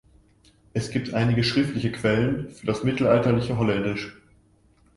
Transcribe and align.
Es 0.73 0.89
gibt 0.89 1.13
einige 1.13 1.43
schriftliche 1.43 1.91
Quellen 1.91 2.49
für 2.49 2.65
das 2.65 2.83
mittelalterliche 2.83 3.59
Holländisch. 3.59 4.19